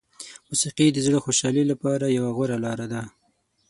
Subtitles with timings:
[0.49, 3.01] موسیقي د زړه خوشحالي لپاره یوه غوره لاره ده.